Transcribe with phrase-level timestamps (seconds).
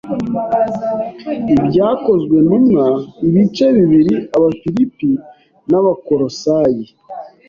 [1.57, 2.85] Ibyakozwentumwa
[3.27, 5.09] ibice bibiri Abafilipi
[5.69, 6.85] n’ Abakolosayi